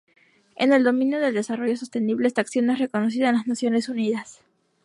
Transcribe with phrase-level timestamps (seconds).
[0.55, 4.41] En el dominio del desarrollo sostenible, esta acción es reconocida en las Naciones Unidas.